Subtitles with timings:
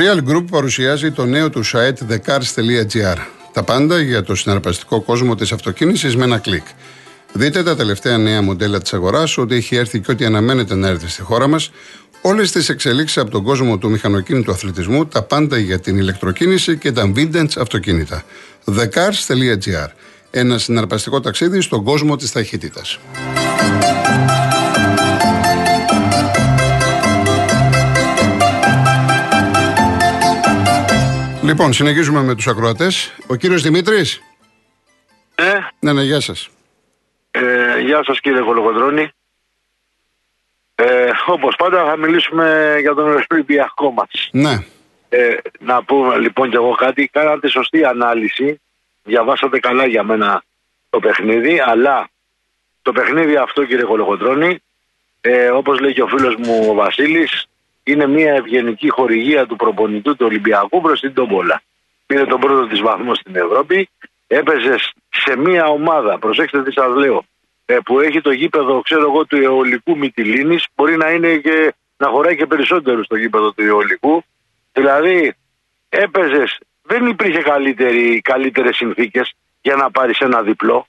[0.00, 3.16] Το Real Group παρουσιάζει το νέο του site thecars.gr.
[3.52, 6.64] Τα πάντα για το συναρπαστικό κόσμο της αυτοκίνησης με ένα κλικ.
[7.32, 11.08] Δείτε τα τελευταία νέα μοντέλα της αγοράς, ό,τι έχει έρθει και ό,τι αναμένεται να έρθει
[11.08, 11.70] στη χώρα μας,
[12.22, 16.92] Όλες τις εξελίξεις από τον κόσμο του μηχανοκίνητου αθλητισμού, τα πάντα για την ηλεκτροκίνηση και
[16.92, 18.22] τα vintage αυτοκίνητα.
[18.64, 19.88] thecars.gr
[20.30, 22.98] Ένα συναρπαστικό ταξίδι στον κόσμο της ταχύτητας.
[31.50, 33.14] Λοιπόν, συνεχίζουμε με τους ακροατές.
[33.26, 34.22] Ο κύριος Δημήτρης;
[35.40, 35.68] Ναι.
[35.80, 36.48] Ναι, ναι, γεια σας.
[37.30, 39.10] Ε, γεια σας κύριε Κολοκοντρώνη.
[40.74, 44.28] Ε, όπως πάντα θα μιλήσουμε για τον Ολυμπιακό μας.
[44.32, 44.64] Ναι.
[45.08, 47.08] Ε, να πούμε λοιπόν κι εγώ κάτι.
[47.12, 48.60] Κάνατε σωστή ανάλυση.
[49.02, 50.42] Διαβάσατε καλά για μένα
[50.90, 51.60] το παιχνίδι.
[51.66, 52.08] Αλλά
[52.82, 54.58] το παιχνίδι αυτό κύριε Κολοκοντρώνη,
[55.20, 57.48] ε, όπως λέει και ο φίλος μου ο Βασίλης,
[57.90, 61.62] είναι μια ευγενική χορηγία του προπονητού του Ολυμπιακού προς την Τόμπολα.
[62.06, 63.88] Πήρε τον πρώτο της βαθμός στην Ευρώπη,
[64.26, 64.76] έπαιζε
[65.10, 67.24] σε μια ομάδα, προσέξτε τι σας λέω,
[67.66, 72.08] ε, που έχει το γήπεδο, ξέρω εγώ, του αιωλικού Μυτιλίνης, μπορεί να είναι και να
[72.08, 74.22] χωράει και περισσότερο στο γήπεδο του αιωλικού.
[74.72, 75.34] Δηλαδή,
[75.88, 77.42] έπαιζες, δεν υπήρχε
[78.22, 80.86] καλύτερες συνθήκες για να πάρεις ένα διπλό.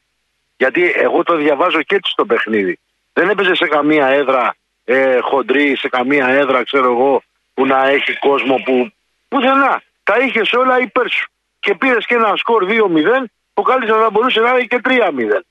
[0.57, 2.79] Γιατί εγώ το διαβάζω και έτσι στο παιχνίδι.
[3.13, 4.55] Δεν έπαιζε σε καμία έδρα
[4.93, 8.91] ε, χοντρή σε καμία έδρα, ξέρω εγώ, που να έχει κόσμο που.
[9.27, 9.81] Πουθενά.
[10.03, 11.29] Τα είχε όλα υπέρ σου.
[11.59, 15.41] Και πήρες και ένα σκορ 2-0, που καλύτερα θα μπορούσε να είναι και 3-0.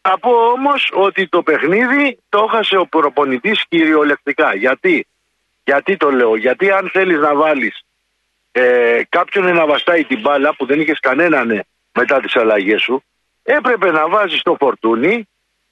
[0.00, 4.54] Θα πω όμως ότι το παιχνίδι το έχασε ο προπονητής κυριολεκτικά.
[4.54, 5.06] Γιατί;
[5.64, 7.84] Γιατί το λέω, Γιατί αν θέλεις να βάλεις
[8.52, 13.02] ε, κάποιον να βαστάει την μπάλα που δεν είχες κανέναν μετά τις αλλαγές σου,
[13.42, 15.28] έπρεπε να βάζεις το φορτούνι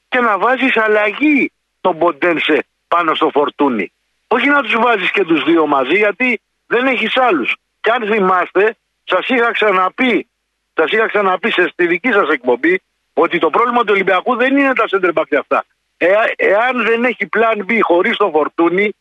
[0.08, 1.52] και να βάζεις αλλαγή
[1.84, 3.92] τον Ποντένσε πάνω στο φορτούνι.
[4.26, 7.56] Όχι να τους βάζεις και τους δύο μαζί, γιατί δεν έχεις άλλους.
[7.80, 10.26] Και αν θυμάστε, σας είχα ξαναπεί,
[10.74, 12.80] σας είχα ξαναπεί σε, στη δική σας εκπομπή
[13.14, 15.64] ότι το πρόβλημα του Ολυμπιακού δεν είναι τα center back αυτά.
[15.96, 16.06] Ε,
[16.36, 18.94] εάν δεν έχει πλάν B χωρίς το φορτούνι,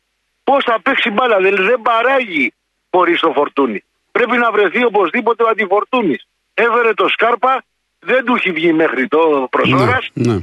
[0.44, 2.54] πώς θα παίξει μπάλα; Δεν, δεν παράγει
[2.92, 3.84] χωρίς το φορτούνι.
[4.12, 6.28] Πρέπει να βρεθεί οπωσδήποτε ο αντιφορτούνης.
[6.54, 7.64] Έβερε το Σκάρπα,
[8.00, 10.10] δεν του έχει βγει μέχρι το προσώρας.
[10.14, 10.40] Ναι, ναι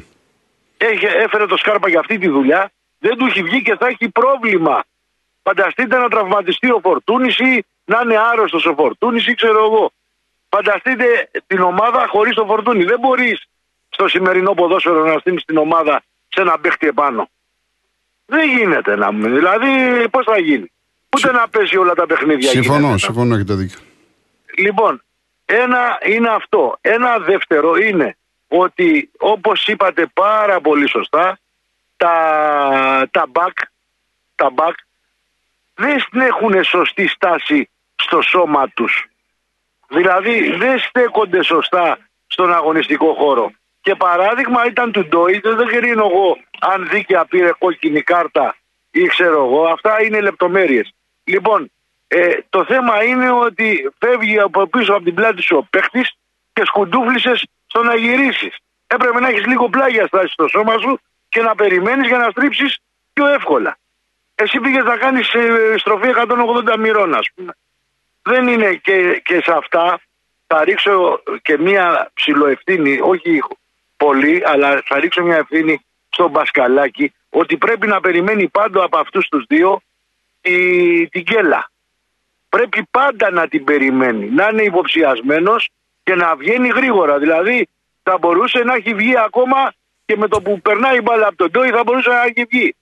[1.24, 4.84] έφερε το Σκάρπα για αυτή τη δουλειά, δεν του έχει βγει και θα έχει πρόβλημα.
[5.42, 9.92] Φανταστείτε να τραυματιστεί ο Φορτούνη ή να είναι άρρωστος ο Φορτούνη ή ξέρω εγώ.
[10.48, 12.84] Φανταστείτε την ομάδα χωρίς το Φορτούνη.
[12.84, 13.42] Δεν μπορείς
[13.88, 17.28] στο σημερινό ποδόσφαιρο να στείλεις την ομάδα σε ένα παίχτη επάνω.
[18.26, 19.28] Δεν γίνεται να μου.
[19.28, 19.68] Δηλαδή,
[20.10, 20.72] πώς θα γίνει;
[21.16, 22.50] Ούτε να πέσει όλα τα παιχνίδια.
[22.50, 23.78] Συμφωνώ, γίνεται, συμφωνώ, έχετε δίκιο.
[24.56, 25.02] Λοιπόν,
[25.44, 26.78] ένα είναι αυτό.
[26.80, 28.16] Ένα δεύτερο είναι
[28.52, 31.38] ότι όπως είπατε πάρα πολύ σωστά
[31.96, 33.62] τα, τα back,
[34.34, 34.74] τα back
[35.74, 39.06] δεν έχουν σωστή στάση στο σώμα τους.
[39.88, 43.52] Δηλαδή δεν στέκονται σωστά στον αγωνιστικό χώρο.
[43.80, 48.56] Και παράδειγμα ήταν του Ντόιτ, δεν κρίνω εγώ αν δίκαια πήρε κόκκινη κάρτα
[48.90, 50.94] ή ξέρω εγώ, αυτά είναι λεπτομέρειες.
[51.24, 51.70] Λοιπόν,
[52.08, 56.12] ε, το θέμα είναι ότι φεύγει από πίσω από την πλάτη σου ο παίχτης
[56.52, 58.56] και σκουντούφλησες στο να γυρίσεις.
[58.86, 62.78] Έπρεπε να έχεις λίγο πλάγια στάση στο σώμα σου και να περιμένεις για να στρίψεις
[63.12, 63.78] πιο εύκολα.
[64.34, 66.08] Εσύ πήγες να κάνεις ε, στροφή
[66.72, 67.52] 180 μοιρών, ας πούμε.
[68.22, 70.00] Δεν είναι και, και σε αυτά.
[70.46, 73.42] Θα ρίξω και μία ψηλοευθύνη, όχι
[73.96, 79.28] πολύ, αλλά θα ρίξω μια ευθύνη στον Μπασκαλάκη ότι πρέπει να περιμένει πάντα από αυτούς
[79.28, 79.82] τους δύο
[80.40, 81.70] τη, την κέλα.
[82.48, 85.70] Πρέπει πάντα να την περιμένει, να είναι υποψιασμένος
[86.10, 87.18] και να βγαίνει γρήγορα.
[87.18, 87.68] Δηλαδή
[88.02, 89.72] θα μπορούσε να έχει βγει ακόμα
[90.04, 92.74] και με το που περνάει η μπάλα από τον Ντόι θα μπορούσε να έχει βγει.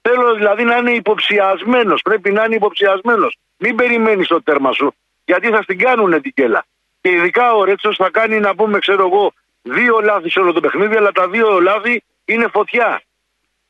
[0.00, 2.02] Θέλω δηλαδή να είναι υποψιασμένος.
[2.02, 3.36] Πρέπει να είναι υποψιασμένος.
[3.56, 6.64] Μην περιμένεις το τέρμα σου, γιατί θα στην κάνουν την κέλα.
[7.00, 9.32] Και ειδικά ο Ρέτσος θα κάνει να πούμε, ξέρω εγώ,
[9.62, 13.02] δύο λάθη σε όλο το παιχνίδι, αλλά τα δύο λάθη είναι φωτιά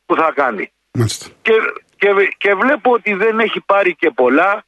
[0.07, 0.73] που θα κάνει.
[1.43, 1.53] Και,
[1.97, 2.09] και,
[2.39, 4.65] και βλέπω ότι δεν έχει πάρει και πολλά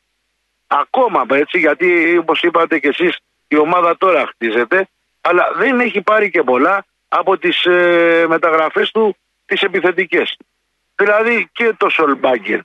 [0.67, 3.17] ακόμα έτσι, γιατί όπως είπατε και εσείς,
[3.55, 4.89] η ομάδα τώρα χτίζεται
[5.23, 9.17] αλλά δεν έχει πάρει και πολλά από τις ε, μεταγραφές του
[9.47, 10.37] τις επιθετικές.
[10.95, 12.61] Δηλαδή και το Σολμπάγκερ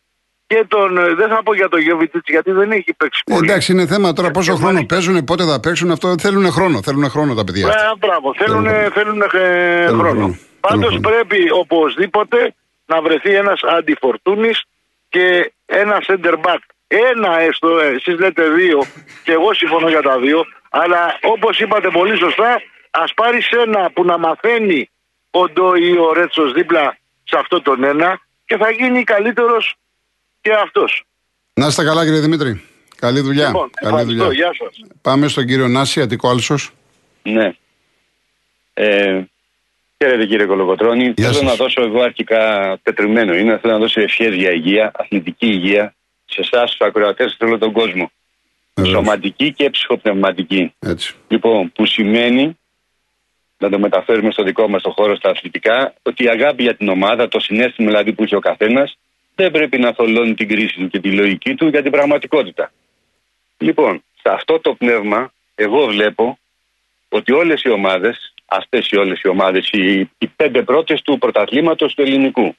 [0.48, 3.50] και τον, ε, δεν θα πω για το Γιώβιτιτς γιατί δεν έχει παίξει πολύ.
[3.50, 7.33] Εντάξει είναι θέμα τώρα πόσο χρόνο παίζουν, πότε θα παίξουν, αυτό θέλουν χρόνο, θέλουν χρόνο
[7.33, 7.66] τα παιδιά.
[7.66, 10.01] Ναι, μπράβο, θέλουν, θέλουν, ε, χρόνο.
[10.01, 10.38] χρόνο.
[10.60, 12.54] Πάντως πρέπει οπωσδήποτε
[12.86, 14.63] να βρεθεί ένας αντιφορτούνης
[15.10, 16.60] και ένα center back.
[16.88, 18.84] Ένα έστω, ε, εσείς λέτε δύο
[19.24, 24.04] και εγώ συμφωνώ για τα δύο, αλλά όπως είπατε πολύ σωστά, ας πάρει ένα που
[24.04, 24.89] να μαθαίνει
[25.31, 29.75] ο Ντό ή ο Ρέτσος δίπλα σε αυτό τον ένα και θα γίνει καλύτερος
[30.42, 31.04] και αυτός.
[31.54, 32.62] Να είστε καλά, κύριε Δημήτρη.
[32.95, 33.48] Καλή δουλειά.
[33.48, 34.31] Λοιπόν, Καλή δουλειά.
[34.31, 34.81] Γεια σας.
[35.01, 36.72] Πάμε στον κύριο Νάση, Αττικό Άλσος.
[37.24, 37.56] Ναι.
[38.74, 39.22] Ε,
[39.98, 41.04] χαίρετε κύριε Κολοκοτρώνη.
[41.04, 41.44] Γεια θέλω σας.
[41.44, 43.57] να δώσω εγώ αρχικά τετριμένο είναι.
[43.57, 45.95] Θέλω να δώσω ευχές για υγεία, αθλητική υγεία
[46.27, 48.12] σε εσάς του ακροατές σε όλο τον κόσμο.
[48.74, 48.95] Βεβαίως.
[48.95, 50.74] Σωματική και ψυχοπνευματική.
[50.79, 51.15] Έτσι.
[51.27, 52.57] Λοιπόν, που σημαίνει,
[53.57, 56.89] να το μεταφέρουμε στο δικό μας το χώρο στα αθλητικά, ότι η αγάπη για την
[56.89, 58.97] ομάδα, το συνέστημα δηλαδή που έχει ο καθένας,
[59.35, 62.71] δεν πρέπει να θολώνει την κρίση του και τη λογική του για την πραγματικότητα.
[63.57, 66.38] Λοιπόν, σε αυτό το πνεύμα, εγώ βλέπω
[67.09, 71.94] ότι όλες οι ομάδες, αυτές οι όλες οι ομάδες, οι, οι πέντε πρώτες του πρωταθλήματος
[71.94, 72.56] του ελληνικού,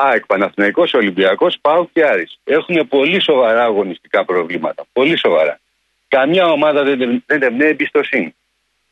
[0.00, 4.84] ΑΕΚ, Παναθηναϊκός, Ολυμπιακός, ΠΑΟ και Άρης, έχουν πολύ σοβαρά αγωνιστικά προβλήματα.
[4.92, 5.60] Πολύ σοβαρά.
[6.08, 8.34] Καμιά ομάδα δεν, δεν εμπνέει εμπιστοσύνη.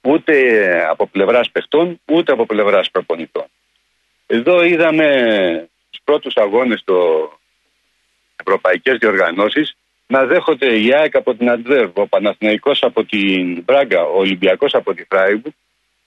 [0.03, 3.47] Ούτε από πλευράς παιχτών, ούτε από πλευράς προπονητών.
[4.27, 5.09] Εδώ είδαμε
[5.87, 7.31] στους πρώτους αγώνες το
[8.37, 9.77] ευρωπαϊκές διοργανώσεις
[10.07, 14.95] να δέχονται η ΑΕΚ από την Αντβέρβ, ο Παναθηναϊκός από την Μπράγκα, ο Ολυμπιακός από
[14.95, 15.55] τη Φράιμπουργκ,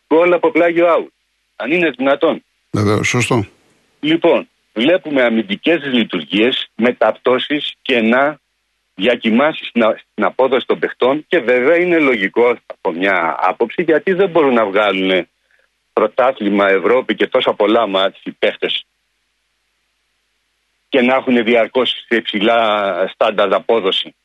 [0.07, 1.11] γκολ από πλάγιο άουτ.
[1.55, 2.43] Αν είναι δυνατόν.
[2.71, 3.45] Βεβαίως, σωστό.
[3.99, 4.49] Λοιπόν,
[4.79, 8.39] βλέπουμε αμυντικές λειτουργίες, μεταπτώσεις, κενά,
[8.95, 14.13] διακοιμάσεις στην, α- στην απόδοση των παιχτών και βέβαια είναι λογικό από μια άποψη γιατί
[14.13, 15.27] δεν μπορούν να βγάλουν
[15.93, 18.85] πρωτάθλημα Ευρώπη και τόσα πολλά μάτια οι παίχτες
[20.89, 22.59] και να έχουν διαρκώς σε υψηλά
[23.13, 24.15] στάνταρ απόδοση.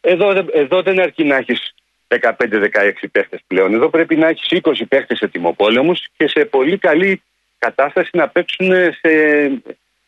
[0.00, 1.74] Εδώ, δεν- εδώ δεν αρκεί να έχεις
[2.08, 3.74] 15-16 παίχτες πλέον.
[3.74, 7.22] Εδώ πρέπει να έχεις 20 παίχτες ετοιμοπόλεμου και σε πολύ καλή
[7.64, 9.10] κατάσταση να παίξουν σε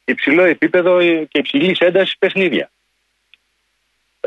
[0.04, 2.70] υψηλό επίπεδο και υψηλή ένταση παιχνίδια.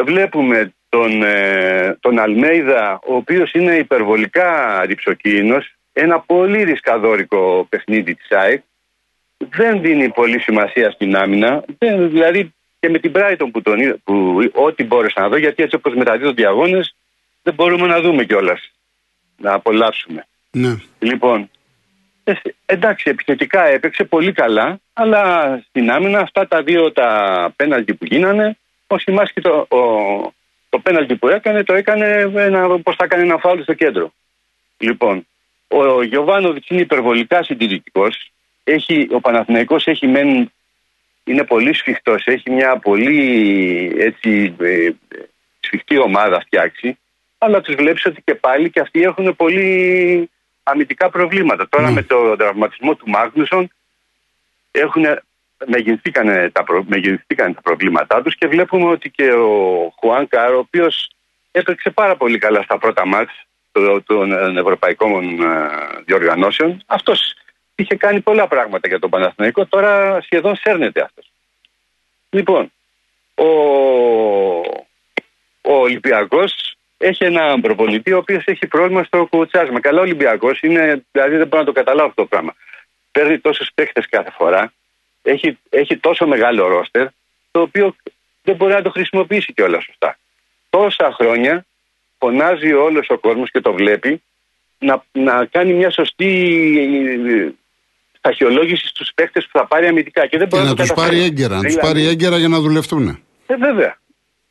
[0.02, 8.31] Βλέπουμε τον, ε, τον Αλμέιδα, ο οποίος είναι υπερβολικά ρηψοκίνητος, ένα πολύ ρισκαδόρικο παιχνίδι της
[8.31, 8.62] ΑΕΚ,
[9.38, 13.98] δεν δίνει πολύ σημασία στην άμυνα, δεν, δηλαδή και με την Brighton που, τον, είδα-
[14.04, 16.96] που ό,τι μπόρεσα να δω, γιατί έτσι όπως μεταδίδονται οι αγώνες
[17.44, 18.72] δεν μπορούμε να δούμε κιόλας
[19.38, 20.28] να απολαύσουμε.
[20.52, 20.76] Ναι.
[21.00, 21.58] Λοιπόν, ε,
[22.66, 28.58] εντάξει, επιθετικά έπαιξε πολύ καλά, αλλά στην άμυνα αυτά τα δύο τα πέναλτι που γίνανε,
[28.88, 29.80] ο Σιμάσκι το, ο,
[30.70, 34.14] το πέναλτι που έκανε, το έκανε ένα, πώς θα έκανε ένα φάουλ στο κέντρο.
[34.78, 35.28] Λοιπόν,
[35.68, 38.31] ο Γιωβάνοβιτς είναι υπερβολικά συντηρητικός,
[38.64, 40.52] έχει, ο Παναθηναϊκός έχει μεν,
[41.24, 44.90] είναι πολύ σφιχτός, έχει μια πολύ έτσι, ε,
[45.60, 46.98] σφιχτή ομάδα φτιάξει,
[47.38, 50.30] αλλά τους βλέπεις ότι και πάλι και αυτοί έχουν πολύ
[50.69, 51.69] αμυντικά προβλήματα.
[51.69, 53.71] Τώρα με το τραυματισμό του Μάγνουσον
[54.71, 55.06] έχουν,
[55.66, 60.60] μεγενθήκανε τα, προ, μεγενθήκανε τα προβλήματά τους και βλέπουμε ότι και ο Χουάν Κάρο, ο
[60.60, 61.12] οποίος
[61.51, 63.33] έπαιξε πάρα πολύ καλά στα πρώτα μάτς
[63.71, 65.69] των, των ευρωπαϊκών ε,
[66.06, 67.33] διοργανώσεων, αυτός
[67.75, 71.31] είχε κάνει πολλά πράγματα για τον Παναθηναϊκό, τώρα σχεδόν σέρνεται αυτός.
[72.30, 72.71] Λοιπόν,
[73.36, 73.48] ο,
[75.62, 79.80] ο Ολυμπιακός έχει έναν προπονητή ο οποίος έχει πρόβλημα στο κουτσάσμα.
[79.80, 82.56] Καλά, ο Ολυμπιακός είναι, δηλαδή δεν μπορώ να το καταλάβω αυτό το πράγμα.
[83.12, 84.74] Παίρνει τόσους παίχτες κάθε φορά,
[85.22, 87.07] έχει, έχει τόσο μεγάλο ρόστερ,
[87.51, 87.96] το οποίο
[88.44, 90.18] δεν μπορεί να το χρησιμοποιήσει κιόλας σωστά.
[90.69, 91.66] Τόσα χρόνια
[92.19, 94.21] φωνάζει όλος ο κόσμος και το βλέπει
[94.80, 96.28] να, να κάνει μια σωστή
[97.28, 97.50] ε,
[98.18, 100.28] σταχυολόγηση στους παίχτες που θα πάρει αμυντικά.
[100.28, 101.16] Και, δεν Και μπορεί να το τους καταφέρει.
[101.16, 103.07] πάρει έγκαιρα, να τους Δηλαδή, πάρει έγκαιρα για να δουλευτούν.
[103.47, 103.97] ε, βέβαια.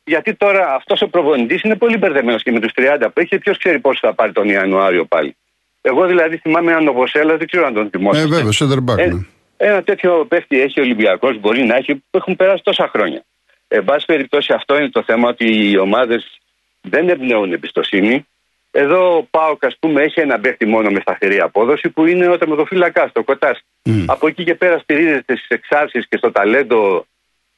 [0.09, 3.57] Γιατί τώρα αυτός ο προπονητής είναι πολύ μπερδεμένος και με τους 30 που έχει, ποιος
[3.57, 5.35] ξέρει πόσο θα πάρει τον Ιανουάριο πάλι.
[5.81, 8.35] Εγώ δηλαδή θυμάμαι έναν Νοβοσέλα, δεν ξέρω αν τον θυμόσαστε.
[8.35, 8.97] Ε, βέβαια, center back.
[8.97, 9.25] Ε, ναι.
[9.57, 13.23] ένα τέτοιο παίχτη έχει ο Ολυμπιακός, μπορεί να έχει, που έχουν περάσει τόσα χρόνια.
[13.67, 16.39] Εν πάση περιπτώσει, αυτό είναι το θέμα ότι οι ομάδες
[16.81, 18.25] δεν εμπνέουν εμπιστοσύνη.
[18.71, 22.37] Εδώ ο Πάοκ, ας πούμε, έχει ένα παίχτη μόνο με σταθερή απόδοση που είναι ο
[22.37, 23.57] τερματοφύλακας, το Κοτά.
[23.83, 24.03] Μμ.
[24.07, 27.05] Από εκεί και πέρα στηρίζεται στις εξάρσεις και στο ταλέντο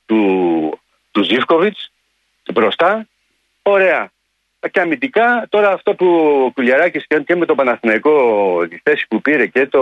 [0.05, 0.79] του,
[1.11, 1.91] του Ζήφκοβιτς
[2.53, 3.07] μπροστά.
[3.61, 4.11] Ωραία.
[4.71, 6.07] Και αμυντικά, τώρα αυτό που
[6.45, 9.81] ο Κουλιαράκης και με τον Παναθηναϊκό, τη θέση που πήρε και το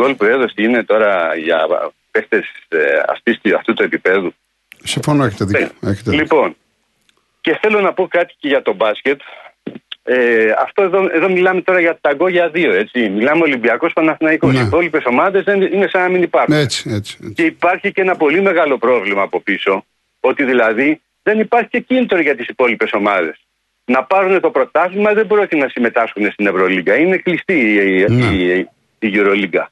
[0.00, 1.66] γκολ που έδωσε είναι τώρα για
[2.10, 2.44] παίχτες
[3.56, 4.34] αυτού του επίπεδου.
[4.84, 5.70] Συμφωνώ, έχετε δίκιο.
[5.80, 5.90] Ναι.
[5.90, 6.22] Έχετε δίκιο.
[6.22, 6.56] Λοιπόν,
[7.40, 9.20] και θέλω να πω κάτι και για το μπάσκετ.
[10.02, 13.08] Ε, αυτό εδώ, εδώ μιλάμε τώρα για ταγκό για δύο, έτσι.
[13.08, 14.52] Μιλάμε Ολυμπιακός Παναθηναϊκός.
[14.52, 14.60] Ναι.
[14.60, 16.54] Οι υπόλοιπες ομάδες είναι σαν να μην υπάρχουν.
[16.54, 17.18] Έτσι, έτσι.
[17.20, 17.32] έτσι.
[17.34, 19.84] Και υπάρχει και ένα πολύ μεγάλο πρόβλημα από πίσω.
[20.20, 23.36] Ότι δηλαδή δεν υπάρχει και κίνητρο για τις υπόλοιπες ομάδες.
[23.84, 26.96] Να πάρουν το πρωτάθλημα δεν πρόκειται να συμμετάσχουν στην Ευρωλίγκα.
[26.96, 28.24] Είναι κλειστή η, Ναι.
[28.24, 28.68] η,
[28.98, 29.64] η Euroliga.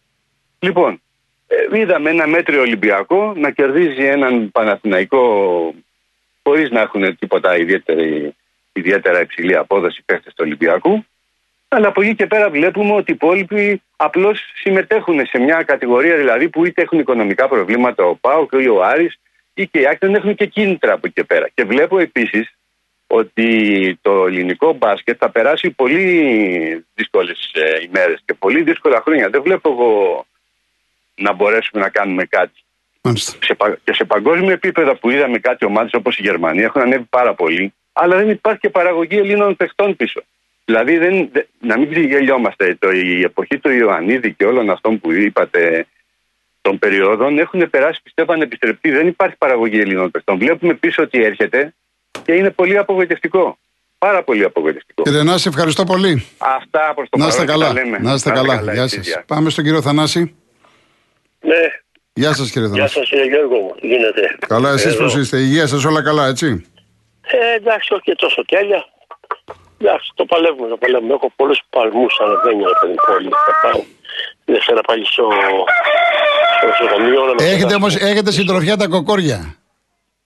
[0.59, 1.01] Λοιπόν,
[1.47, 5.23] ε, είδαμε ένα μέτριο Ολυμπιακό να κερδίζει έναν Παναθηναϊκό
[6.43, 8.35] χωρίς να έχουν τίποτα ιδιαίτερη,
[8.73, 11.05] ιδιαίτερα υψηλή απόδοση παίχτε του Ολυμπιακού.
[11.69, 16.49] Αλλά από εκεί και πέρα βλέπουμε ότι οι υπόλοιποι απλώς συμμετέχουν σε μια κατηγορία δηλαδή
[16.49, 19.19] που είτε έχουν οικονομικά προβλήματα ο Πάο και ο Άρης
[19.59, 21.49] ή και οι άκρη δεν έχουν και κίνητρα από εκεί και πέρα.
[21.55, 22.57] Και βλέπω επίσης
[23.07, 23.49] ότι
[24.03, 27.53] το ελληνικό μπάσκετ θα περάσει πολύ δύσκολες
[27.87, 29.29] ημέρες και πολύ δύσκολα χρόνια.
[29.29, 30.27] Δεν βλέπω εγώ
[31.15, 32.61] να μπορέσουμε να κάνουμε κάτι.
[33.15, 37.35] Σε, και σε παγκόσμιο επίπεδο που είδαμε κάτι ομάδες όπως η Γερμανία έχουν ανέβει πάρα
[37.35, 40.23] πολύ, αλλά δεν υπάρχει και παραγωγή Ελλήνων παιχτών πίσω.
[40.65, 42.77] Δηλαδή, δεν, να μην γελιόμαστε.
[42.79, 45.87] Το, η εποχή του Ιωαννίδη και όλων αυτών που είπατε
[46.67, 48.91] των περιόδων έχουν περάσει, πιστεύω, ανεπιστρεπτή.
[48.91, 50.39] Δεν υπάρχει παραγωγή Ελλήνων παιχτών.
[50.39, 51.75] Βλέπουμε πίσω ότι έρχεται
[52.25, 53.59] και είναι πολύ απογοητευτικό.
[53.99, 55.03] Πάρα πολύ απογοητευτικό.
[55.03, 56.27] Κύριε Νάση, ευχαριστώ πολύ.
[56.39, 57.73] Αυτά προς το να είστε καλά.
[58.01, 58.57] Να είστε καλά.
[58.57, 58.73] καλά.
[58.73, 59.23] Γεια σας.
[59.27, 60.37] Πάμε στον κύριο Θανάση.
[61.41, 61.63] Ναι.
[62.13, 62.81] Γεια σας, κύριε Θανάση.
[62.81, 63.75] Γεια σας, κύριε Γιώργο μου.
[63.81, 64.37] Γίνεται.
[64.47, 66.71] Καλά, εσείς πώς είστε; Υγεία σας, όλα καλά, έτσι;
[67.23, 68.85] Ε, εντάξει, όχι και τόσο τέλεια.
[69.81, 71.15] Εντάξει, το παλεύουμε, το παλεύουμε.
[71.15, 73.29] Έχω πολλούς παλμούς ανεβαίνει από την πόλη.
[73.29, 73.83] Θα πάω
[74.45, 75.29] Δευτέρα πάλι στο,
[76.75, 77.35] στο νοσοκομείο.
[77.39, 79.57] Έχετε όμω έχετε συντροφιά τα κοκόρια.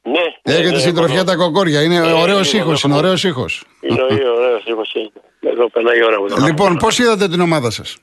[0.02, 0.24] Ναι.
[0.42, 1.82] Έχετε ναι, συντροφιά τα κοκόρια.
[1.82, 2.82] Είναι ναι, ωραίος ήχος.
[2.82, 3.64] Είναι ωραίος ήχος.
[3.80, 4.94] Είναι ωραίος ήχος.
[5.40, 6.46] Εδώ περνάει η ώρα μου.
[6.46, 7.96] Λοιπόν, πώς είδατε την ομάδα σας;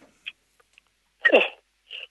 [1.30, 1.38] Ε,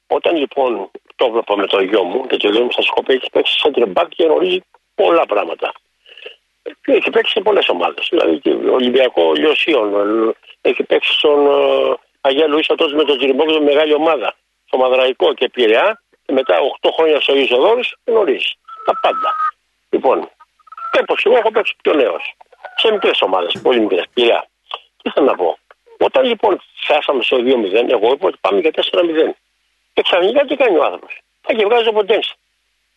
[0.07, 3.31] όταν λοιπόν το έβλεπα με το γιο μου και το γιο μου στα σκόπια έχει
[3.33, 4.61] παίξει σαν τρεμπάκ και γνωρίζει
[4.95, 5.73] πολλά πράγματα.
[6.63, 8.07] Και έχει παίξει σε πολλές ομάδες.
[8.11, 9.89] Δηλαδή και Ολυμπιακό Λιωσίων,
[10.61, 14.35] έχει παίξει στον uh, Αγία Λουίσα τότε με τον Τζιριμπόκ μεγάλη ομάδα.
[14.67, 16.03] Στο Μαδραϊκό και Πειραιά.
[16.27, 18.55] Και μετά 8 χρόνια στο Ισοδόρο γνωρίζεις
[18.85, 19.35] τα πάντα.
[19.91, 20.31] Λοιπόν,
[21.01, 22.35] όπω εγώ έχω παίξει πιο νέος.
[22.77, 24.05] Σε μικρές ομάδες, πολύ μικρές.
[24.15, 24.49] Πειραιά.
[25.03, 25.59] Τι θέλω να πω.
[25.99, 29.31] Όταν λοιπόν φτάσαμε στο 2-0, εγώ είπα ότι πάμε για 4-0.
[29.93, 31.21] Και ξαφνικά τι κάνει ο άνθρωπος.
[31.41, 32.35] Θα και βγάζει ο Ποντένσε.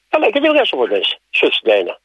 [0.10, 1.96] Αλλά και δεν βγάζει ο Ποντένσε στο 61.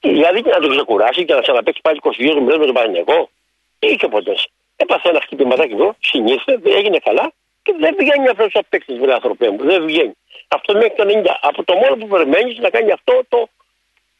[0.00, 3.30] Δηλαδή και να τον ξεκουράσει και να ξαναπέξει πάλι 22 μήνε με τον Παναγενικό.
[3.78, 4.34] Ή και ποτέ.
[4.76, 9.50] Έπαθε ένα χτυπηματάκι εδώ, συνήθως, έγινε καλά και δεν βγαίνει αυτός ο παίκτη, βρε άνθρωπέ
[9.50, 9.64] μου.
[9.64, 10.16] Δεν βγαίνει.
[10.48, 11.26] Αυτό μέχρι το 90.
[11.40, 13.48] Από το μόνο που περιμένεις να κάνει αυτό το,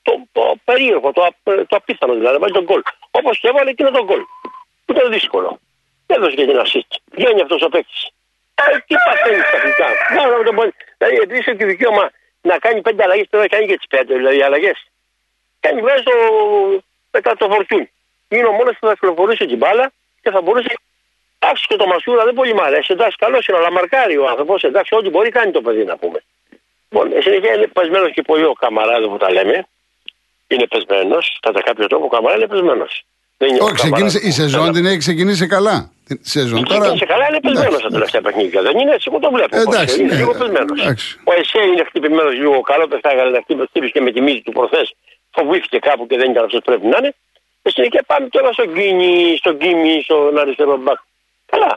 [0.03, 2.83] το, το περίεργο, το, το απίθανο δηλαδή, να βάλει τον γκολ.
[3.11, 4.23] Όπως και έβαλε εκείνο τον γκολ.
[4.85, 5.61] Που ήταν δύσκολο.
[6.07, 6.93] Δεν έδωσε και την assist.
[7.05, 7.93] Βγαίνει αυτός ο παίκτη.
[8.55, 9.87] Ε, τι παθαίνεις ξαφνικά.
[10.99, 14.15] Δηλαδή, επειδή έχει το δικαίωμα να κάνει πέντε αλλαγές, πρέπει να κάνει και τις πέντε
[14.15, 14.87] δηλαδή αλλαγές
[15.65, 16.17] κάνει βγάζει το,
[17.11, 17.85] μετά το φορτούν.
[18.29, 20.73] Είναι ο μόνος που θα κυκλοφορήσει την μπάλα και θα μπορούσε.
[21.43, 22.89] Εντάξει και το Μασούρα δεν πολύ μ' αρέσει.
[22.97, 24.63] Εντάξει, καλός είναι, αλλά μαρκάρει ο άνθρωπος.
[24.63, 26.19] Εντάξει, ό,τι μπορεί κάνει το παιδί να πούμε.
[26.89, 29.67] Λοιπόν, συνεχεία είναι πεσμένος και πολύ ο Καμαράδο που τα λέμε.
[30.47, 31.39] Είναι πεσμένος.
[31.41, 33.05] Κατά κάποιο τρόπο ο Καμαρά είναι πεσμένος.
[33.61, 35.91] Όχι, ξεκίνησε, η σεζόν την έχει ξεκινήσει καλά.
[36.07, 36.81] Την σεζόν τώρα.
[36.81, 38.63] Ξεκίνησε καλά, είναι πεσμένος στα τελευταία παιχνίδια.
[38.63, 39.57] Δεν είναι έτσι, εγώ το βλέπω.
[39.61, 40.81] Εντάξει, είναι ναι, λίγο πεσμένος.
[41.25, 44.43] Ο Εσέ είναι χτυπημένος λίγο καλό, δεν θα έκανε να χτύπησε και με τη μύτη
[44.43, 44.83] του προθέ
[45.31, 47.15] φοβήθηκε κάπου και δεν ήταν αυτός πρέπει να είναι.
[47.63, 50.99] Και συνεχεία πάμε τώρα στον Κίνη, στον Κίμη, στον αριστερό μπακ.
[51.53, 51.73] Καλά.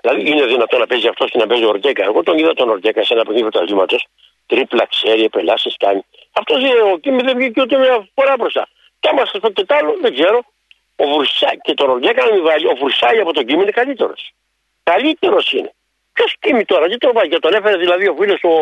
[0.00, 2.02] Δηλαδή είναι δυνατόν να παίζει αυτός και να παίζει ο Ορτέκα.
[2.04, 3.96] Εγώ τον είδα τον Ορτέκα σε ένα παιχνίδι του αθλήματο.
[4.46, 6.02] Τρίπλα ξέρει, επελάσεις κάνει.
[6.40, 6.58] Αυτός
[6.92, 8.64] ο Κίμη δεν βγήκε ούτε μια φορά μπροστά.
[9.00, 10.38] Και άμα στο τετάλο δεν ξέρω.
[11.02, 12.66] Ο Βουρσάι και τον Ορτέκα να μην βάλει.
[12.66, 14.20] Ο Βουρσάι από τον Κίμη είναι καλύτερος.
[14.82, 15.70] Καλύτερος είναι.
[16.12, 17.28] Ποιος Κίμη τώρα, τι τον βάζει.
[17.28, 18.54] Και τον έφερε δηλαδή ο φίλος ο,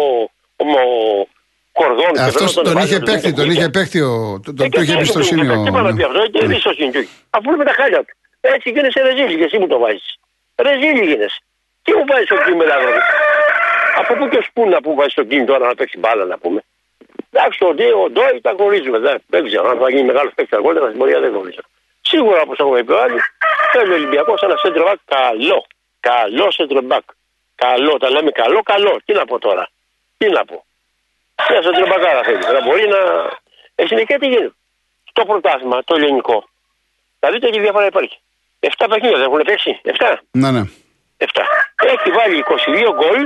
[0.63, 1.27] ο, ο,
[1.73, 2.19] κορδόν.
[2.19, 5.41] Αυτός τον, τον είχε παίχτη, τον είχε παίχτη, ο, τον, το είχε εμπιστοσύνη.
[5.41, 7.09] Τι είπα να πει αυτό, και εμπιστοσύνη του.
[7.31, 8.15] Αφού είναι με τα χάλια του.
[8.41, 10.19] Έτσι γίνεσαι ρεζίλι και εσύ μου το βάζεις.
[10.56, 11.40] Ρεζίλι γίνεσαι.
[11.82, 12.76] Τι μου βάζεις στο κίνημα μετά
[13.96, 16.64] Από πού και σπού να που βάζεις στο κίνημα τώρα να παίξει μπάλα να πούμε;
[17.32, 18.99] Εντάξει, ο Ντέ, ο Ντόι τα γνωρίζουμε.
[18.99, 21.61] Δεν, δεν ξέρω αν θα γίνει μεγάλος παίκτης αργότερα στην πορεία δεν γνωρίζω.
[22.00, 23.18] Σίγουρα όπως έχουμε πει άλλοι,
[23.73, 25.66] θέλει ο Ολυμπιακός ένα σέντρεμπακ καλό.
[26.00, 27.02] Καλό σέντρεμπακ.
[27.54, 29.00] Καλό, τα λέμε καλό, καλό.
[29.04, 29.68] Τι να πω τώρα.
[30.16, 30.64] Τι να πω.
[31.50, 32.38] Μια σεντερμπακάρα θέλει.
[32.38, 32.99] Να μπορεί να.
[33.75, 34.54] Εσύ και τι γίνεται.
[35.12, 36.49] Το πρωτάθλημα, το ελληνικό.
[37.18, 38.18] Θα δείτε τι διαφορά υπάρχει.
[38.76, 39.80] 7 παιχνίδια δεν έχουν παίξει.
[39.83, 40.16] 7.
[40.30, 40.62] Ναι, ναι.
[41.18, 41.26] 7.
[41.94, 42.37] Έχει βάλει
[42.88, 43.21] 22 γκολ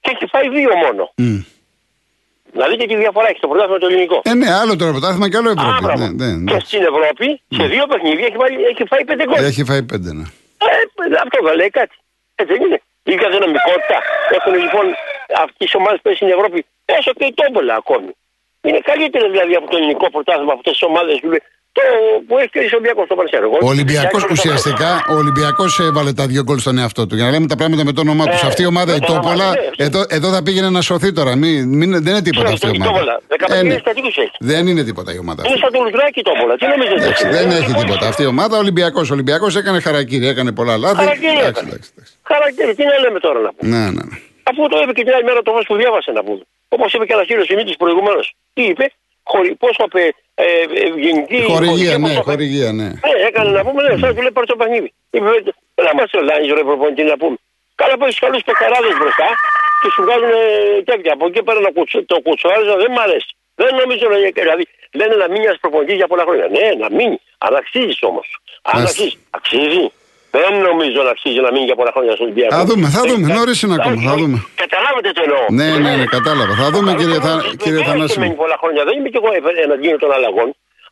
[0.00, 1.02] και έχει φάει 2 μόνο.
[1.22, 1.40] Mm.
[2.52, 4.18] Να δείτε τι διαφορά έχει το πρωτάθλημα το ελληνικό.
[4.24, 5.84] Ε, ναι, άλλο το πρωτάθλημα και άλλο Ευρώπη.
[5.92, 6.50] Α, ναι, ναι, ναι.
[6.50, 7.26] Και στην Ευρώπη
[7.58, 9.44] σε δύο παιχνίδια έχει, βάλει, έχει φάει 5 γκολ.
[9.50, 10.26] Έχει φάει 5, ναι.
[10.68, 10.74] Ε,
[11.24, 11.96] αυτό δεν λέει κάτι.
[12.34, 12.80] Έτσι δεν είναι.
[13.02, 13.98] Η δυναμικότητα.
[14.36, 14.84] Έχουν λοιπόν
[15.44, 16.58] αυτέ οι ομάδες που στην Ευρώπη
[16.96, 18.10] Όσο και η Τόμπολα ακόμη.
[18.66, 21.28] Είναι καλύτερη δηλαδή από το ελληνικό πρωτάθλημα αυτές τις ομάδες που
[22.38, 23.58] έχει και ο Ολυμπιακός στο Παρσέργο.
[23.62, 27.14] Ο Ολυμπιακός ουσιαστικά ο Ολυμπιακός έβαλε τα δύο γκολ στον εαυτό του.
[27.14, 28.42] Για να λέμε τα πράγματα με το όνομά τους.
[28.42, 31.36] Ε, Αυτή η ομάδα η Τόπολα εδώ, εδώ θα πήγαινε να σωθεί τώρα.
[31.36, 33.20] Μην, μην, δεν είναι τίποτα αυτή η ομάδα.
[33.48, 33.76] Ε, ναι.
[34.38, 35.42] Δεν είναι τίποτα η ομάδα.
[35.46, 36.56] Είναι σαν το Λουτράκι η Τόπολα.
[36.56, 37.30] Τι νομίζετε.
[37.30, 38.06] Δεν έχει τίποτα.
[38.08, 39.10] Αυτή η ομάδα ο Ολυμπιακός.
[39.10, 41.04] Ο Ολυμπιακός έκανε χαρακτήρι, έκανε πολλά λάθη.
[42.22, 42.74] Χαρακτήρι.
[42.74, 43.76] Τι να λέμε τώρα να πούμε.
[43.76, 44.02] Ναι, ναι.
[44.50, 46.42] Αφού το είπε και την άλλη μέρα το που διάβασε να πούμε.
[46.68, 48.26] Όπως είπε και ένας κύριος Σιμίτη προηγουμένως.
[48.52, 48.84] Τι είπε,
[49.30, 50.02] χωρι, πώς το είπε,
[50.34, 50.44] ε,
[50.86, 51.40] ευγενική.
[51.52, 52.88] Χορηγία, ναι, χορηγία, ναι.
[53.08, 54.90] Ε, έκανε να πούμε, ναι, σαν του λέει πάρει το παιχνίδι.
[55.10, 55.30] Είπε,
[55.74, 57.36] δεν μας τρελάνει, ρε προπονητή να πούμε.
[57.80, 59.28] Καλά που έχει καλού πεκαράδες μπροστά
[59.80, 60.32] και σου βγάζουν
[60.90, 61.12] τέτοια.
[61.16, 61.60] Από εκεί πέρα
[62.12, 63.30] το κουτσουάριζα δεν μ' αρέσει.
[63.60, 64.30] Δεν νομίζω να είναι.
[64.34, 64.64] Δηλαδή,
[64.98, 66.46] λένε να μείνει ένας προπονητής για πολλά χρόνια.
[66.56, 67.18] Ναι, να μείνει.
[67.44, 68.26] Αλλά αξίζεις όμως.
[68.62, 69.02] Αν Μάλιστα.
[69.02, 69.14] αξίζεις.
[69.38, 69.84] Αξίζει.
[70.36, 72.54] Δεν νομίζω να αξίζει να μείνει για πολλά χρόνια στον Ολυμπιακό.
[72.56, 73.26] Θα δούμε, θα Ε, δούμε.
[73.32, 73.94] ε, Νωρίς είναι ακόμα.
[73.94, 74.22] όχι, Θα όχι.
[74.22, 74.36] δούμε.
[74.64, 75.42] Καταλάβετε το εννοώ.
[75.58, 76.52] Ναι, ναι, ναι, κατάλαβα.
[76.62, 78.12] Θα δούμε, κύριε, Θα- κύριε Βεβαίως Θανάση.
[78.14, 78.82] και μένει πολλά χρόνια.
[78.88, 79.30] Δεν είμαι και εγώ
[79.66, 80.48] εναντίον των αλλαγών.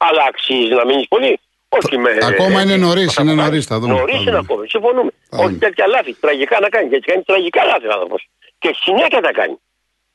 [0.06, 1.32] Αλλά αξίζει να μείνεις πολύ.
[1.78, 2.10] Όχι με.
[2.32, 3.70] Ακόμα είναι νωρίς, θα είναι το νωρίς, κάνει.
[3.72, 4.44] θα δούμε, Νωρίς θα είναι δούμε.
[4.44, 4.62] ακόμα.
[4.74, 5.10] Συμφωνούμε.
[5.30, 5.58] Θα Όχι δούμε.
[5.64, 6.12] τέτοια λάθη.
[6.24, 6.86] Τραγικά να κάνει.
[6.92, 8.20] Γιατί κάνει τραγικά λάθη ο άνθρωπος.
[8.62, 9.56] Και συνέχεια τα κάνει.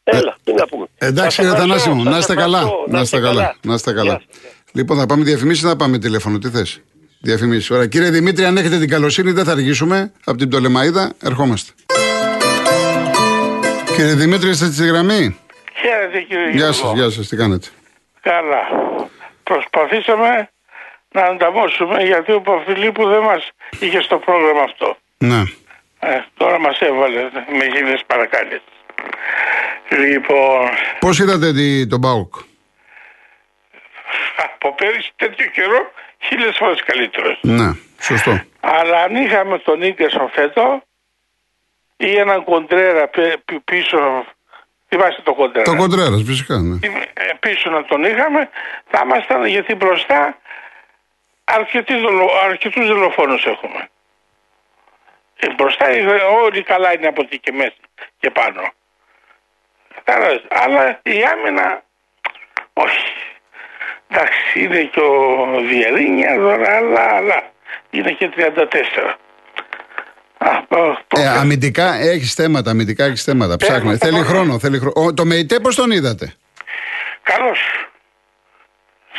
[0.03, 0.85] Έλα, τι να πούμε.
[0.97, 2.57] Ε, Εντάξει, Σας κύριε ευχαριστώ, Θανάση μου, σας να είστε καλά.
[2.61, 2.91] ευχαριστώ.
[2.95, 3.55] Να είστε καλά.
[3.69, 4.03] Να είστε καλά.
[4.17, 4.41] Γεια σας.
[4.77, 6.37] Λοιπόν, θα πάμε διαφημίσεις ή θα πάμε τηλέφωνο.
[6.37, 6.69] Τι θες;
[7.21, 7.69] Διαφημίσεις.
[7.71, 7.87] Ωραία.
[7.87, 10.11] Κύριε Δημήτρη, αν έχετε την καλοσύνη, δεν θα αργήσουμε.
[10.25, 11.71] Από την Πτολεμαίδα ερχόμαστε.
[13.95, 15.39] Κύριε Δημήτρη, είστε στη γραμμή;
[15.81, 16.73] Χαίρετε κύριε Γεια Γιώργο.
[16.73, 17.67] σας, γεια σας, τι κάνετε;
[18.21, 18.61] Καλά.
[19.43, 20.49] Προσπαθήσαμε
[21.11, 23.49] να ανταμώσουμε γιατί ο Παφιλίππου δεν μας
[23.79, 24.97] είχε στο πρόγραμμα αυτό.
[25.17, 25.41] Ναι.
[25.99, 27.21] Ε, τώρα μας έβαλε
[27.59, 28.61] με γίνες παρακάλες.
[29.89, 32.33] Λοιπόν, Πώς είδατε τη- τον Μπάουκ.
[34.45, 35.91] από πέρυσι τέτοιο καιρό
[36.23, 37.39] χίλιες φορές καλύτερος.
[37.41, 38.41] Ναι, σωστό.
[38.59, 40.83] Αλλά αν είχαμε τον Νίκεσον φέτο
[41.97, 44.25] ή έναν κοντρέρα πι- πι- πίσω,
[44.87, 45.65] θυμάστε το κοντρέρα.
[45.71, 46.57] Το κοντρέρα, φυσικά.
[46.57, 46.87] Ναι.
[47.13, 48.49] Ε, πίσω να τον είχαμε,
[48.89, 50.37] θα ήμασταν γιατί μπροστά
[51.43, 53.89] αρκετοί δολο, αρκετούς δολοφόνους έχουμε.
[55.39, 56.05] Ε, μπροστά ε,
[56.43, 57.73] όλοι καλά είναι από εκεί και μέσα
[58.19, 58.61] και πάνω.
[59.95, 60.41] Κατάλαβες.
[60.49, 61.83] Αλλά η άμυνα
[62.73, 63.13] όχι.
[64.13, 67.51] Εντάξει, είναι και ο Διερίνια τώρα, αλλά, αλλά
[67.89, 69.17] είναι και 34.
[70.37, 73.55] Α, προ- Ε, προ- αμυντικά έχεις θέματα, αμυντικά έχεις θέματα.
[73.57, 73.91] Ψάχνει.
[73.91, 74.25] το Θέλει μόνο.
[74.25, 74.59] χρόνο.
[74.59, 74.93] Θέλει χρόνο.
[75.07, 76.33] Ο, το ΜΕΙΤΕ πώς τον είδατε;
[77.23, 77.59] Καλώς.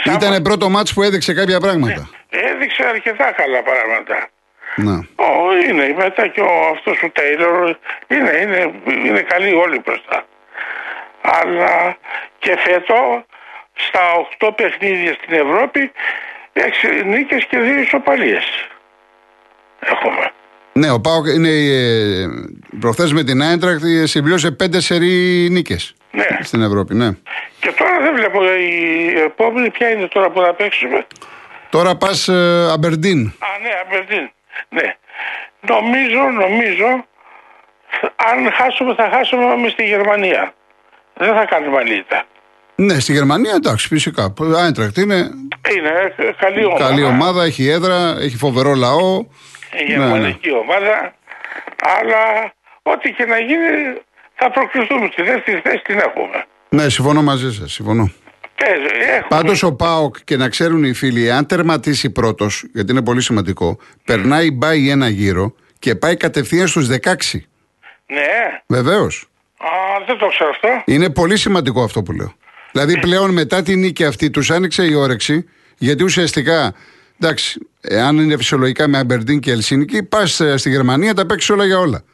[0.04, 2.08] Ήταν πρώτο μάτς που έδειξε κάποια πράγματα.
[2.30, 4.28] Έδειξε αρκετά καλά πράγματα.
[4.76, 4.92] Να.
[5.26, 7.76] Ω, είναι μετά και ο, αυτός ο Τέιλορ
[8.08, 8.72] είναι, είναι,
[9.06, 10.24] είναι καλοί όλοι μπροστά.
[11.22, 11.96] Αλλά
[12.38, 13.24] και φέτο
[13.74, 14.00] στα
[14.40, 15.92] 8 παιχνίδια στην Ευρώπη
[16.52, 16.60] 6
[17.06, 18.44] νίκες και 2 ισοπαλίες
[19.80, 20.30] έχουμε.
[20.72, 22.26] Ναι, ο Πάοκ είναι ε,
[22.80, 26.26] προχθές με την Άιντρακτ ε, συμπλήρωσε πέντε σερή νίκες Ναι.
[26.40, 26.94] στην Ευρώπη.
[26.94, 27.10] Ναι.
[27.60, 31.06] Και τώρα δεν βλέπω η επόμενη ποια είναι τώρα που θα παίξουμε.
[31.70, 33.26] Τώρα πας ε, Αμπερντίν.
[33.26, 34.30] Α, ναι, Αμπερντίν.
[34.68, 34.94] Ναι.
[35.60, 36.86] Νομίζω, νομίζω,
[38.16, 40.54] αν χάσουμε θα χάσουμε με στη Γερμανία.
[41.14, 42.24] Δεν θα κάνουμε αλήθεια.
[42.84, 44.34] Ναι, στη Γερμανία εντάξει, φυσικά.
[44.56, 45.14] Άιντρακτ είναι
[45.76, 46.88] Είναι ε, καλή ομάδα.
[46.88, 49.24] καλή ομάδα, έχει έδρα, έχει φοβερό λαό.
[49.80, 51.14] Η γερμανική ομάδα.
[51.98, 54.00] Αλλά ό,τι και να γίνει
[54.34, 55.08] θα προκριθούμε.
[55.12, 56.44] Στη δεύτερη θέση την έχουμε.
[56.68, 58.10] Ναι, συμφωνώ μαζί σας, συμφωνώ.
[58.56, 59.26] Παίζει, έχουμε.
[59.28, 63.78] Πάντως ο Πάοκ και να ξέρουν οι φίλοι, αν τερματίσει πρώτος, γιατί είναι πολύ σημαντικό,
[64.04, 67.46] περνάει μπάει ένα γύρο και πάει κατευθείαν στους 16.
[68.06, 68.60] Ναι.
[68.66, 69.26] Βεβαίως.
[69.58, 69.68] Α,
[70.06, 70.68] δεν το ξέρω αυτό.
[70.84, 72.32] Είναι πολύ σημαντικό αυτό που λέω.
[72.72, 76.74] Δηλαδή πλέον μετά τη νίκη αυτή τους άνοιξε η όρεξη, γιατί ουσιαστικά,
[77.20, 77.58] εντάξει,
[78.06, 82.04] αν είναι φυσιολογικά με Αμπερντίν και Ελσίνικη, πας στη Γερμανία, τα παίξεις όλα για όλα.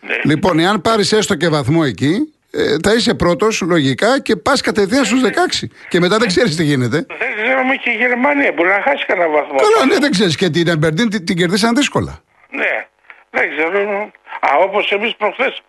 [0.00, 0.16] Ναι.
[0.24, 5.04] Λοιπόν, εάν πάρεις έστω και βαθμό εκεί, ε, θα είσαι πρώτος λογικά και πας κατευθείαν
[5.04, 5.68] στους 16.
[5.88, 7.06] Και μετά δεν ξέρεις τι γίνεται.
[7.18, 8.52] Δεν ξέρουμε και η Γερμανία.
[8.52, 9.56] Μπορεί να χάσει κανένα βαθμό.
[9.56, 12.22] Καλά, ναι, δεν ξέρεις και την Αμπερντίν την, την κερδίσαν δύσκολα.
[12.50, 12.86] Ναι.
[13.30, 13.78] Δεν ξέρω.
[14.46, 15.62] Α, όπως εμείς προχθές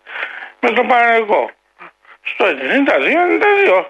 [0.60, 1.50] με τον Παναγικό.
[2.22, 3.84] Στο 92-92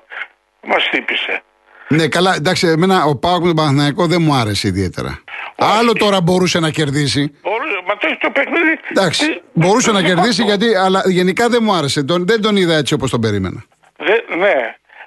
[0.68, 1.42] μας χτύπησε.
[1.88, 5.18] Ναι, καλά, εντάξει, εμένα ο Πάοκ με τον Παναθηναϊκό δεν μου άρεσε ιδιαίτερα.
[5.56, 7.32] Άλλο τώρα μπορούσε να κερδίσει.
[7.42, 8.80] Μπορούσε, μα το έχεις το παιχνίδι.
[8.90, 10.46] Εντάξει, Ε, μπορούσε να δικό κερδίσει του.
[10.46, 12.02] γιατί, αλλά γενικά δεν μου άρεσε.
[12.04, 13.64] Τον, δεν τον είδα έτσι όπως τον περίμενα.
[13.96, 14.54] Δε- ναι.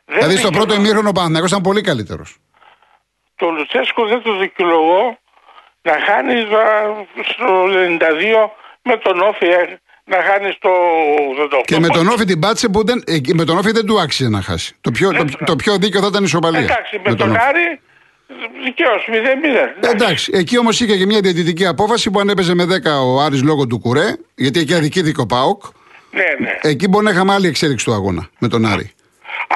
[0.05, 2.37] Δεν Δηλαδή στο δικαιολογώ- πρώτο ημίχρονο ο Παναθηναϊκός ήταν πολύ καλύτερος.
[3.35, 5.17] Το Λουτσέσκο δεν το δικαιολογώ
[5.81, 6.35] να χάνει
[7.23, 9.79] στο 92 με τον Όφη ε,
[10.15, 10.69] να χάνεις στο
[11.59, 11.61] 88.
[11.65, 14.29] Και με τον Όφη την πάτησε που δεν, εκεί με τον Όφη δεν του άξιζε
[14.29, 14.75] να χάσει.
[14.81, 16.59] Το πιο, το, το πιο δίκαιο θα ήταν η ισοπαλία.
[16.59, 17.39] Εντάξει, με, τον Όφη.
[17.47, 17.79] Άρη
[18.63, 19.07] δικαίως
[19.81, 19.89] 0-0.
[19.93, 22.69] Εντάξει, εκεί όμως είχε και μια διαιτητική απόφαση που αν έπαιζε με 10
[23.05, 25.63] ο Άρης λόγω του Κουρέ, γιατί εκεί αδικήθηκε ο Πάοκ.
[26.11, 26.59] Ναι, ναι.
[26.61, 28.91] Εκεί μπορεί να είχαμε άλλη εξέλιξη του αγώνα με τον Άρη.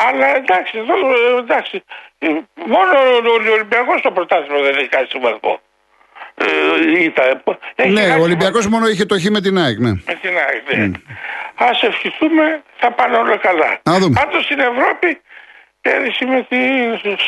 [0.10, 1.84] Αλλά εντάξει, εδώ, ε, εντάξει.
[2.18, 2.92] ε, Μόνο
[3.30, 5.60] ο Ολυμπιακός στο πρωτάθλημα δεν έχει κάνει βαθμό.
[6.38, 7.44] Ε, ήταν,
[7.76, 9.90] έχει ναι, χάσει ο Ολυμπιακός μόνο είχε το χ με την ΑΕΚ, ναι.
[9.90, 10.92] Με την ΑΕΚ, ναι.
[11.56, 13.80] Ας ευχηθούμε, θα πάνε όλα καλά.
[13.84, 14.20] Να δούμε.
[14.24, 15.22] Πάντως στην Ευρώπη,
[15.82, 16.58] πέρυσι με τη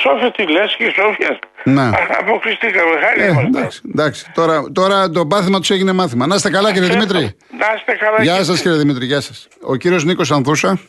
[0.02, 1.82] Σόφια τη Λέσχη, η Σόφια, Ναι.
[1.82, 3.00] α, αποκλειστήκαμε.
[3.02, 3.44] Χάρη Ε, μας.
[3.44, 4.32] εντάξει, εντάξει.
[4.34, 6.28] Τώρα, τώρα το πάθημα τους έγινε μάθημα.
[6.28, 7.20] Να είστε καλά, κύριε Δημήτρη.
[7.60, 8.24] Να είστε καλά.
[8.24, 8.62] Γεια και σας, εσείς.
[8.62, 9.48] κύριε Δημήτρη, γεια σας.
[9.62, 10.80] Ο κύριος Νίκος Ανθούσα.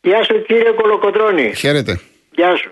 [0.00, 1.54] Γεια σου κύριε Κολοκοτρώνη.
[1.54, 2.00] Χαίρετε.
[2.30, 2.70] Γεια σου.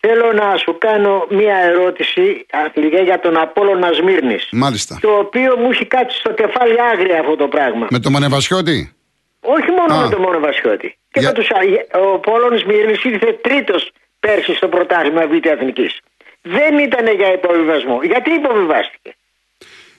[0.00, 4.98] Θέλω να σου κάνω μία ερώτηση αθλητικά για τον Απόλλωνα Σμύρνης Μάλιστα.
[5.00, 7.86] το οποίο μου έχει κάτσει στο κεφάλι άγρια αυτό το πράγμα.
[7.90, 8.92] Με το Μονεβασιώτη.
[9.40, 10.04] Όχι μόνο Α.
[10.04, 10.98] με τον μόνο Βασιώτη.
[11.10, 15.98] Και Για- με τους, α- ο Απόλλωνας Σμύρνης ήρθε τρίτος πέρσι στο πρωτάθλημα Β' Εθνικής.
[16.42, 18.00] Δεν ήταν για υποβιβασμό.
[18.02, 19.16] Γιατί υποβιβάστηκε;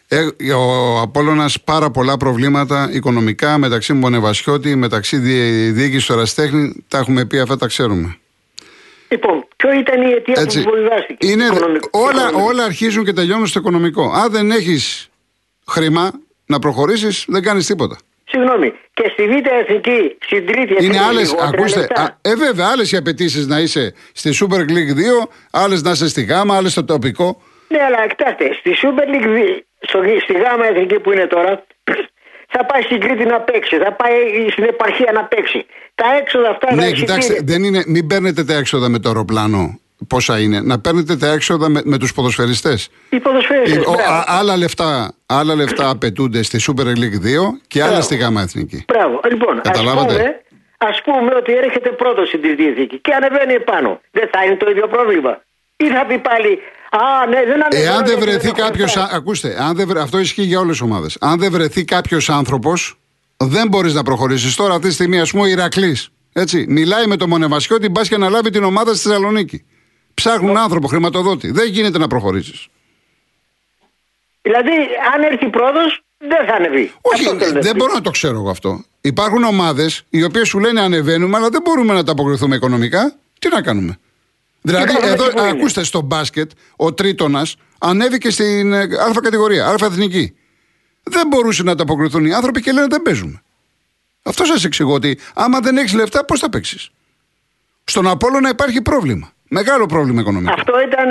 [0.07, 5.17] Ε, ο Απόλλωνας πάρα πολλά προβλήματα οικονομικά μεταξύ Μονεβασιώτη, μεταξύ
[5.71, 6.85] διοίκησης του Ραστέχνη.
[6.87, 8.17] Τα έχουμε πει, αυτά τα ξέρουμε.
[9.09, 11.27] Λοιπόν, ποιο ήταν η αιτία Έτσι, που υποβιβάστηκε.
[11.27, 11.45] Είναι,
[11.91, 14.11] όλα, όλα αρχίζουν και τελειώνουν στο οικονομικό.
[14.11, 15.09] Αν δεν έχεις
[15.67, 16.11] χρήμα
[16.45, 17.97] να προχωρήσεις, δεν κάνεις τίποτα.
[18.29, 20.85] Συγγνώμη, και στη Β' Εθνική, στην Τρίτη Εθνική.
[20.85, 25.27] Είναι άλλε, ακούστε, α, ε, βέβαια, άλλες οι απαιτήσεις να είσαι στη Super League 2,
[25.51, 27.41] άλλες να είσαι στη Γάμα, άλλες στο τοπικό.
[27.67, 31.63] Ναι, αλλά κοιτάξτε, στη Super League 2, στο, στη Γάμα Εθνική που είναι τώρα,
[32.57, 35.65] θα πάει στην Κρήτη να παίξει, θα πάει στην επαρχία να παίξει.
[35.95, 40.39] Τα έξοδα αυτά ναι, κοιτάξτε, δεν είναι, μην παίρνετε τα έξοδα με το αεροπλάνο πόσα
[40.39, 40.61] είναι.
[40.61, 42.89] Να παίρνετε τα έξοδα με, με τους ποδοσφαιριστές.
[43.09, 43.83] Οι ποδοσφαιριστές.
[44.25, 48.85] Άλλα λεφτά, άλλα λεφτά απαιτούνται στη Super League 2 και άλλα στη ΓΑΜΑ Εθνική.
[48.87, 49.19] Μπράβο.
[49.29, 50.41] Λοιπόν, Καταλάβατε;
[50.77, 54.01] Α πούμε, ότι έρχεται πρώτος στην τρίτη εθνική και ανεβαίνει επάνω.
[54.11, 55.41] Δεν θα είναι το ίδιο πρόβλημα.
[55.77, 56.59] Ή θα πει πάλι,
[56.89, 58.97] Α, ναι, δεν Εάν δεν βρεθεί κάποιος.
[58.97, 61.17] Ακούστε, αν δεν, αυτό ισχύει για όλες τις ομάδες.
[61.19, 62.99] Αν δεν βρεθεί κάποιος άνθρωπος,
[63.37, 64.55] δεν μπορείς να προχωρήσεις.
[64.55, 66.09] Τώρα, αυτή τη στιγμή, ας πούμε, ο Ηρακλής.
[66.33, 69.65] Έτσι, μιλάει με το Μονεβασιώτη, μπας και να λάβει την ομάδα στη Θεσσαλονίκη.
[70.13, 71.51] Ψάχνουν άνθρωπο, χρηματοδότη.
[71.51, 72.67] Δεν γίνεται να προχωρήσεις.
[74.41, 74.71] Δηλαδή,
[75.13, 75.79] αν έρθει πρώτο,
[76.17, 76.91] δεν θα ανεβεί.
[77.01, 78.83] Όχι, δεν μπορώ να το ξέρω εγώ αυτό.
[79.01, 83.13] Υπάρχουν ομάδες οι οποίες σου λένε ανεβαίνουμε, αλλά δεν μπορούμε να τα αποκριθούμε οικονομικά.
[83.39, 83.99] Τι να κάνουμε;
[84.67, 90.35] Δηλαδή, εδώ, ακούστε, στο μπάσκετ, ο Τρίτονας ανέβηκε στην ε, Α κατηγορία, Α εθνική.
[91.03, 93.41] Δεν μπορούσε να τα αποκριθούν οι άνθρωποι και λένε δεν παίζουμε.
[94.23, 96.89] Αυτό σας εξηγώ ότι άμα δεν έχεις λεφτά, πώς θα παίξεις.
[97.83, 99.31] Στον Απόλλωνα υπάρχει πρόβλημα.
[99.49, 100.53] Μεγάλο πρόβλημα οικονομικό.
[100.57, 101.09] Αυτό ήταν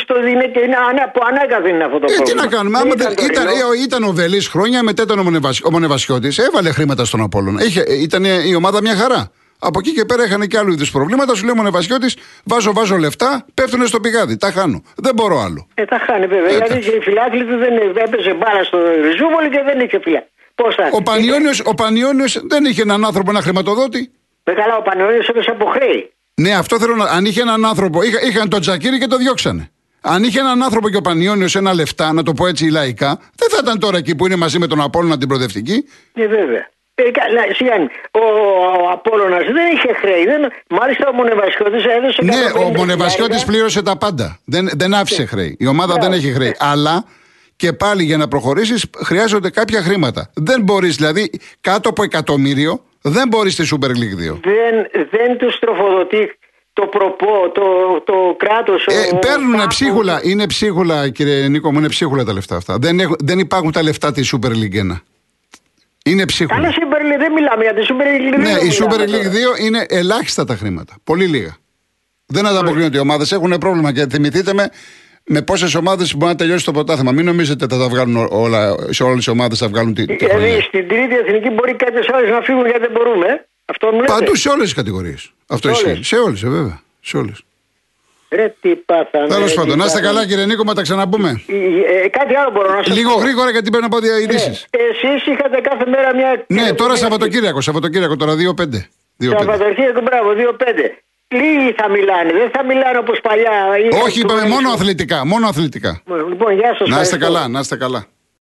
[0.00, 0.14] στο
[0.52, 0.76] και είναι
[1.12, 2.24] που ανέκαθεν είναι αυτό το πρόβλημα.
[2.26, 5.18] Ε, τι να κάνουμε, άμα ήταν, ήταν, ε, ήταν ο Βελής χρόνια, μετά ήταν
[5.64, 7.64] ο Μονεβασιώτης, έβαλε χρήματα στον Απόλλωνα.
[7.64, 9.30] Είχε, ήταν η ομάδα μια χαρά.
[9.58, 11.34] Από εκεί και πέρα είχαν και άλλου είδους προβλήματα.
[11.34, 14.36] Σου λέει ο Μονεβασιώτη, βάζω, βάζω λεφτά, πέφτουν στο πηγάδι.
[14.36, 14.82] Τα χάνω.
[14.96, 15.66] Δεν μπορώ άλλο.
[15.74, 16.50] Ε, τα χάνει βέβαια.
[16.50, 17.72] Ε, γιατί η φιλάθλη του δεν
[18.04, 20.28] έπαιζε μπάλα στο Ριζούβολη και δεν είχε φιλιά.
[20.54, 24.10] Πώς θα ο Πανιόνιος, ο Πανιόνιος δεν είχε έναν άνθρωπο να χρηματοδότη.
[24.44, 26.12] Με καλά, ο Πανιόνιος έπεσε από χρέη.
[26.34, 27.04] Ναι, αυτό θέλω να.
[27.04, 29.70] Αν είχε έναν άνθρωπο, είχα, είχαν τον Τζακίρι και το διώξανε.
[30.00, 33.48] Αν είχε έναν άνθρωπο και ο Πανιόνιος ένα λεφτά, να το πω έτσι λαϊκά, δεν
[33.50, 35.84] θα ήταν τώρα εκεί που είναι μαζί με τον Απόλυνα την προοδευτική.
[36.12, 36.68] Ναι, βέβαια.
[36.98, 38.24] Ε, ο,
[38.84, 40.24] ο Απόλλωνας δεν είχε χρέη.
[40.24, 44.38] Δεν, μάλιστα ο Μονεβασιώτης έδωσε Ναι, ο Μονεβασιώτης πλήρωσε τα πάντα.
[44.44, 45.56] Δεν, δεν άφησε χρέη.
[45.58, 46.54] Η ομάδα δεν έχει χρέη.
[46.58, 47.04] Αλλά
[47.56, 50.30] και πάλι για να προχωρήσεις χρειάζονται κάποια χρήματα.
[50.34, 51.30] Δεν μπορείς δηλαδή
[51.60, 54.38] κάτω από εκατομμύριο δεν μπορείς στη Super League 2.
[54.42, 56.38] Δεν, δεν τους τροφοδοτεί
[56.72, 57.62] το προπό, το,
[58.04, 58.86] το κράτος.
[58.86, 60.20] Ε, παίρνουν ψίχουλα.
[60.22, 62.78] Είναι ψίχουλα, κύριε Νίκο μου, είναι ψίχουλα τα λεφτά αυτά.
[62.78, 65.00] Δεν, έχουν, δεν υπάρχουν τα λεφτά της Super League 1.
[66.10, 66.60] Είναι ψίχουλα.
[66.60, 68.38] Καλά, Super League δεν μιλάμε για τη Super League 2.
[68.38, 70.94] Ναι, η Super League 2 είναι ελάχιστα τα χρήματα.
[71.04, 71.56] Πολύ λίγα.
[72.26, 73.32] Δεν ανταποκρίνονται οι ομάδες.
[73.32, 74.70] Έχουν πρόβλημα και θυμηθείτε με
[75.28, 77.12] με πόσες ομάδες μπορεί να τελειώσει το πρωτάθλημα.
[77.12, 80.26] Μην νομίζετε ότι θα τα βγάλουν όλα, σε όλες τι ομάδες θα βγάλουν τη, τη
[80.26, 83.46] Δηλαδή στην τρίτη εθνική μπορεί κάποιες άλλε να φύγουν γιατί δεν μπορούμε.
[83.64, 84.12] Αυτό μου λέτε.
[84.12, 85.32] Παντού σε όλες τις κατηγορίες.
[85.48, 86.00] Αυτό ισχύει.
[86.02, 86.80] Σε όλες, ε, βέβαια.
[87.00, 87.42] Σε όλες.
[88.30, 89.26] Ρε τι πάθαμε.
[89.26, 91.42] Τέλος πάντων, να είστε καλά κύριε Νίκο, μα τα ξαναπούμε.
[91.46, 94.50] Ε, ε, κάτι άλλο μπορώ να σας Λίγο γρήγορα γιατί πρέπει να πω διαειδήσει.
[94.70, 96.44] Ε, Εσείς είχατε κάθε μέρα μια.
[96.46, 98.88] Ναι, τώρα Σαββατοκύριακο, Σαββατοκύριακο τώρα 2-5.
[99.18, 101.02] Σαββατοκύριακο, μπράβο, 2-5.
[101.28, 103.50] Λίγοι θα μιλάνε, δεν θα μιλάνε όπως παλιά.
[104.04, 105.26] Όχι, είπαμε μόνο αθλητικά.
[105.26, 106.02] Μόνο αθλητικά.
[106.28, 106.88] Λοιπόν, γεια σας.
[106.88, 108.06] Να είστε καλά, να είστε καλά.